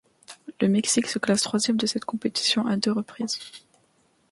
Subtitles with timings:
[0.59, 3.37] Le Mexique se classe troisième de cette compétition à deux reprises.